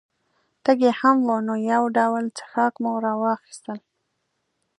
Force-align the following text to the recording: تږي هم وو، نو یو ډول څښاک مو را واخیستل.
تږي 0.63 0.91
هم 0.99 1.17
وو، 1.27 1.37
نو 1.47 1.55
یو 1.71 1.83
ډول 1.97 2.23
څښاک 2.37 2.73
مو 2.83 2.93
را 3.03 3.13
واخیستل. 3.23 3.79